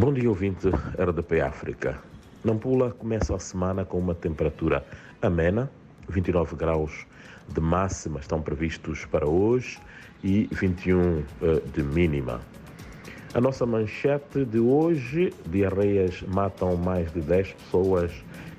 Bom 0.00 0.14
dia, 0.14 0.30
ouvinte 0.30 0.66
RDP 0.98 1.42
África. 1.42 1.98
Nampula 2.42 2.90
começa 2.90 3.36
a 3.36 3.38
semana 3.38 3.84
com 3.84 3.98
uma 3.98 4.14
temperatura 4.14 4.82
amena, 5.20 5.70
29 6.08 6.56
graus 6.56 7.06
de 7.46 7.60
máxima 7.60 8.18
estão 8.18 8.40
previstos 8.40 9.04
para 9.04 9.28
hoje 9.28 9.78
e 10.24 10.48
21 10.52 11.18
eh, 11.42 11.62
de 11.74 11.82
mínima. 11.82 12.40
A 13.34 13.42
nossa 13.42 13.66
manchete 13.66 14.46
de 14.46 14.58
hoje: 14.58 15.34
diarreias 15.44 16.22
matam 16.22 16.76
mais 16.76 17.12
de 17.12 17.20
10 17.20 17.52
pessoas 17.52 18.10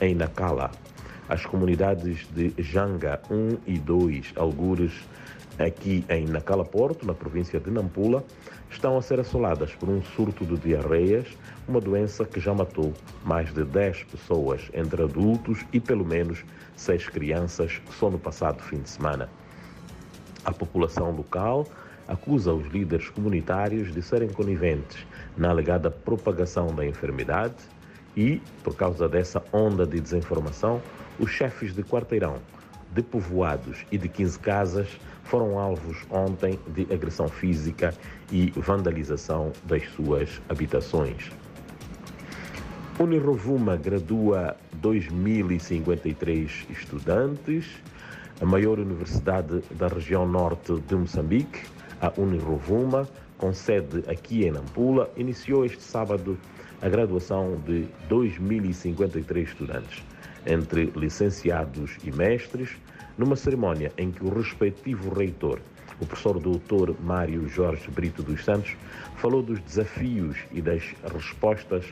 em 0.00 0.16
Nacala. 0.16 0.72
As 1.28 1.46
comunidades 1.46 2.26
de 2.34 2.52
Janga 2.58 3.20
1 3.30 3.58
e 3.64 3.78
2, 3.78 4.32
Algures, 4.34 4.92
aqui 5.58 6.04
em 6.08 6.26
Nacala 6.26 6.64
Porto, 6.64 7.06
na 7.06 7.14
província 7.14 7.58
de 7.58 7.70
Nampula, 7.70 8.24
estão 8.70 8.96
a 8.96 9.02
ser 9.02 9.18
assoladas 9.18 9.74
por 9.74 9.88
um 9.88 10.02
surto 10.02 10.44
de 10.44 10.56
diarreias, 10.56 11.26
uma 11.66 11.80
doença 11.80 12.24
que 12.24 12.38
já 12.38 12.54
matou 12.54 12.92
mais 13.24 13.52
de 13.52 13.64
10 13.64 14.04
pessoas, 14.04 14.70
entre 14.72 15.02
adultos 15.02 15.64
e 15.72 15.80
pelo 15.80 16.04
menos 16.04 16.44
6 16.76 17.08
crianças, 17.08 17.80
só 17.98 18.08
no 18.08 18.18
passado 18.18 18.62
fim 18.62 18.78
de 18.78 18.88
semana. 18.88 19.28
A 20.44 20.52
população 20.52 21.10
local 21.10 21.66
acusa 22.06 22.52
os 22.52 22.66
líderes 22.68 23.10
comunitários 23.10 23.92
de 23.92 24.00
serem 24.00 24.28
coniventes 24.28 25.06
na 25.36 25.50
alegada 25.50 25.90
propagação 25.90 26.68
da 26.74 26.86
enfermidade 26.86 27.56
e, 28.16 28.40
por 28.62 28.74
causa 28.74 29.08
dessa 29.08 29.42
onda 29.52 29.86
de 29.86 30.00
desinformação, 30.00 30.80
os 31.18 31.30
chefes 31.30 31.74
de 31.74 31.82
quarteirão 31.82 32.38
de 32.92 33.02
povoados 33.02 33.84
e 33.92 33.98
de 33.98 34.08
15 34.08 34.38
casas 34.38 34.88
foram 35.24 35.58
alvos 35.58 35.98
ontem 36.10 36.58
de 36.68 36.82
agressão 36.92 37.28
física 37.28 37.94
e 38.32 38.50
vandalização 38.56 39.52
das 39.64 39.84
suas 39.90 40.40
habitações. 40.48 41.30
Unirovuma 42.98 43.76
gradua 43.76 44.56
2.053 44.82 46.70
estudantes. 46.70 47.66
A 48.40 48.46
maior 48.46 48.78
universidade 48.78 49.62
da 49.72 49.88
região 49.88 50.26
norte 50.26 50.72
de 50.80 50.94
Moçambique, 50.94 51.60
a 52.00 52.12
Unirovuma, 52.16 53.08
com 53.36 53.52
sede 53.52 54.02
aqui 54.08 54.44
em 54.44 54.52
Nampula, 54.52 55.10
iniciou 55.16 55.64
este 55.64 55.82
sábado 55.82 56.38
a 56.80 56.88
graduação 56.88 57.60
de 57.66 57.86
2.053 58.08 59.42
estudantes 59.42 60.04
entre 60.46 60.92
licenciados 60.96 61.96
e 62.04 62.10
mestres, 62.10 62.70
numa 63.16 63.36
cerimónia 63.36 63.92
em 63.98 64.10
que 64.10 64.24
o 64.24 64.32
respectivo 64.32 65.12
reitor, 65.12 65.60
o 66.00 66.06
professor 66.06 66.38
doutor 66.38 66.94
Mário 67.00 67.48
Jorge 67.48 67.90
Brito 67.90 68.22
dos 68.22 68.44
Santos, 68.44 68.76
falou 69.16 69.42
dos 69.42 69.60
desafios 69.60 70.36
e 70.52 70.62
das 70.62 70.82
respostas 71.12 71.84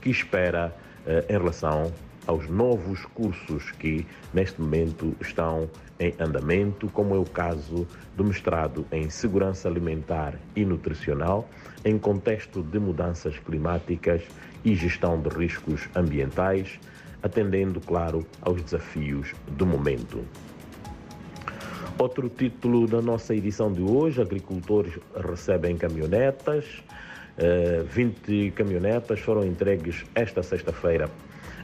que 0.00 0.10
espera 0.10 0.74
eh, 1.06 1.26
em 1.28 1.32
relação 1.32 1.92
aos 2.26 2.48
novos 2.48 3.04
cursos 3.06 3.70
que 3.72 4.06
neste 4.32 4.60
momento 4.60 5.14
estão 5.20 5.68
em 5.98 6.14
andamento, 6.18 6.88
como 6.88 7.14
é 7.14 7.18
o 7.18 7.24
caso 7.24 7.86
do 8.16 8.24
mestrado 8.24 8.86
em 8.90 9.10
Segurança 9.10 9.68
Alimentar 9.68 10.34
e 10.56 10.64
Nutricional, 10.64 11.48
em 11.84 11.98
contexto 11.98 12.62
de 12.62 12.78
mudanças 12.78 13.38
climáticas 13.38 14.22
e 14.64 14.74
gestão 14.74 15.20
de 15.20 15.28
riscos 15.28 15.88
ambientais, 15.94 16.78
atendendo, 17.22 17.80
claro, 17.80 18.26
aos 18.42 18.62
desafios 18.62 19.32
do 19.48 19.66
momento. 19.66 20.24
Outro 21.98 22.28
título 22.28 22.86
da 22.86 23.02
nossa 23.02 23.34
edição 23.34 23.72
de 23.72 23.82
hoje: 23.82 24.22
agricultores 24.22 24.98
recebem 25.14 25.76
caminhonetas. 25.76 26.64
20 27.88 28.48
eh, 28.48 28.50
caminhonetas 28.50 29.20
foram 29.20 29.44
entregues 29.44 30.04
esta 30.14 30.42
sexta-feira 30.42 31.08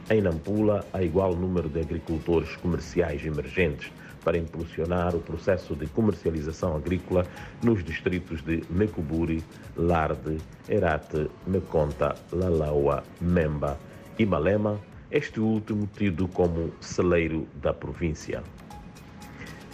em 0.09 0.21
Nampula 0.21 0.85
a 0.93 1.01
igual 1.03 1.35
número 1.35 1.69
de 1.69 1.81
agricultores 1.81 2.55
comerciais 2.57 3.25
emergentes 3.25 3.91
para 4.23 4.37
impulsionar 4.37 5.15
o 5.15 5.19
processo 5.19 5.75
de 5.75 5.87
comercialização 5.87 6.75
agrícola 6.75 7.25
nos 7.63 7.83
distritos 7.83 8.41
de 8.41 8.63
Mecuburi, 8.69 9.43
Larde, 9.75 10.37
Erate, 10.67 11.29
Meconta, 11.45 12.15
Lalaua, 12.31 13.03
Memba 13.21 13.77
e 14.19 14.25
Malema, 14.25 14.79
este 15.11 15.39
último 15.39 15.87
tido 15.97 16.27
como 16.27 16.71
celeiro 16.79 17.47
da 17.61 17.73
província. 17.73 18.43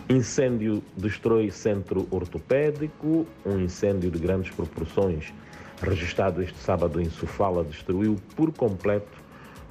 Incêndio 0.10 0.84
destrói 0.98 1.50
centro 1.50 2.08
ortopédico, 2.12 3.26
um 3.46 3.60
incêndio 3.60 4.12
de 4.12 4.20
grandes 4.20 4.54
proporções, 4.54 5.34
registrado 5.82 6.42
este 6.42 6.58
sábado 6.60 7.02
em 7.02 7.10
Sofala, 7.10 7.64
destruiu 7.64 8.18
por 8.36 8.52
completo 8.52 9.24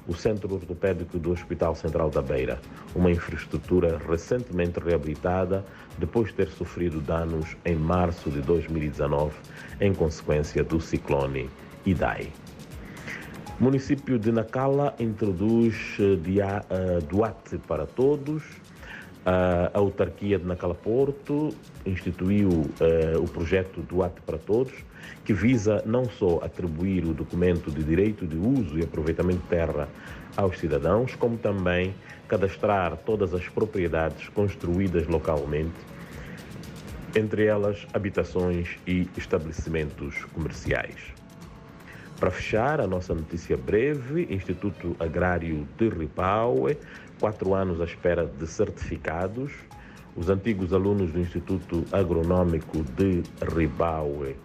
o 0.07 0.13
Centro 0.13 0.53
Ortopédico 0.53 1.17
do 1.17 1.31
Hospital 1.31 1.75
Central 1.75 2.09
da 2.09 2.21
Beira, 2.21 2.59
uma 2.93 3.11
infraestrutura 3.11 4.01
recentemente 4.09 4.79
reabilitada 4.79 5.63
depois 5.97 6.27
de 6.29 6.33
ter 6.33 6.49
sofrido 6.49 6.99
danos 6.99 7.55
em 7.63 7.75
março 7.75 8.29
de 8.29 8.41
2019 8.41 9.33
em 9.79 9.93
consequência 9.93 10.63
do 10.63 10.81
ciclone 10.81 11.49
Idai. 11.85 12.31
O 13.59 13.63
município 13.63 14.17
de 14.17 14.31
Nacala 14.31 14.95
introduz 14.99 15.97
uh, 15.99 16.17
dia, 16.17 16.63
uh, 16.71 17.05
Duarte 17.05 17.59
para 17.59 17.85
todos. 17.85 18.43
Uh, 18.43 19.69
a 19.73 19.77
autarquia 19.77 20.39
de 20.39 20.45
Nacala 20.45 20.73
Porto 20.73 21.49
instituiu 21.85 22.49
uh, 22.49 23.21
o 23.21 23.27
projeto 23.27 23.81
Duarte 23.81 24.19
para 24.21 24.39
Todos, 24.39 24.73
que 25.23 25.33
visa 25.33 25.83
não 25.85 26.05
só 26.05 26.39
atribuir 26.43 27.05
o 27.05 27.13
documento 27.13 27.71
de 27.71 27.83
direito 27.83 28.25
de 28.25 28.35
uso 28.35 28.77
e 28.77 28.83
aproveitamento 28.83 29.43
de 29.43 29.47
terra 29.47 29.87
aos 30.35 30.57
cidadãos, 30.57 31.15
como 31.15 31.37
também 31.37 31.93
cadastrar 32.27 32.97
todas 33.05 33.33
as 33.35 33.47
propriedades 33.47 34.27
construídas 34.29 35.07
localmente, 35.07 35.79
entre 37.15 37.45
elas 37.45 37.85
habitações 37.93 38.77
e 38.85 39.07
estabelecimentos 39.15 40.25
comerciais. 40.33 41.22
Para 42.23 42.31
fechar 42.31 42.79
a 42.79 42.87
nossa 42.87 43.13
notícia 43.13 43.57
breve, 43.57 44.33
Instituto 44.33 44.95
Agrário 44.97 45.67
de 45.77 45.89
Ripaue, 45.89 46.77
quatro 47.19 47.53
anos 47.53 47.81
à 47.81 47.83
espera 47.83 48.25
de 48.25 48.47
certificados. 48.47 49.51
Os 50.15 50.29
antigos 50.29 50.71
alunos 50.71 51.11
do 51.11 51.19
Instituto 51.19 51.83
Agronômico 51.91 52.81
de 52.95 53.23
Ribaue 53.53 54.37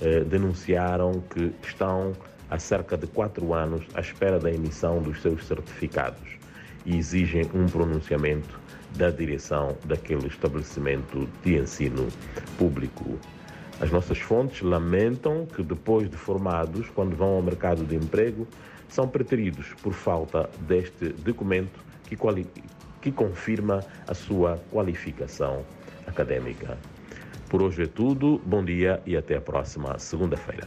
eh, 0.00 0.20
denunciaram 0.20 1.24
que 1.28 1.52
estão 1.60 2.12
há 2.48 2.56
cerca 2.60 2.96
de 2.96 3.08
quatro 3.08 3.52
anos 3.52 3.84
à 3.94 4.00
espera 4.00 4.38
da 4.38 4.52
emissão 4.52 5.02
dos 5.02 5.20
seus 5.20 5.44
certificados 5.44 6.38
e 6.86 6.96
exigem 6.96 7.50
um 7.52 7.66
pronunciamento 7.66 8.60
da 8.96 9.10
direção 9.10 9.76
daquele 9.86 10.28
estabelecimento 10.28 11.28
de 11.42 11.58
ensino 11.58 12.06
público. 12.56 13.18
As 13.80 13.90
nossas 13.90 14.18
fontes 14.18 14.62
lamentam 14.62 15.46
que, 15.46 15.62
depois 15.62 16.08
de 16.08 16.16
formados, 16.16 16.88
quando 16.90 17.16
vão 17.16 17.34
ao 17.34 17.42
mercado 17.42 17.84
de 17.84 17.96
emprego, 17.96 18.46
são 18.88 19.08
preteridos 19.08 19.74
por 19.82 19.92
falta 19.92 20.48
deste 20.60 21.08
documento 21.08 21.80
que, 22.06 22.16
que 23.02 23.10
confirma 23.10 23.84
a 24.06 24.14
sua 24.14 24.62
qualificação 24.70 25.64
acadêmica. 26.06 26.78
Por 27.48 27.62
hoje 27.62 27.82
é 27.82 27.86
tudo, 27.86 28.40
bom 28.46 28.64
dia 28.64 29.02
e 29.04 29.16
até 29.16 29.36
a 29.36 29.40
próxima 29.40 29.98
segunda-feira. 29.98 30.62